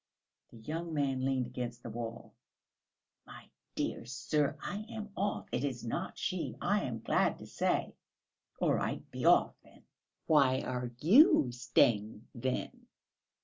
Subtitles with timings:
[0.49, 2.33] The young man leaned against the wall.
[3.27, 5.45] "My dear sir, I am off.
[5.51, 7.93] It is not she, I am glad to say."
[8.59, 9.03] "All right!
[9.11, 9.83] Be off, then!"
[10.25, 12.87] "Why are you staying, then?"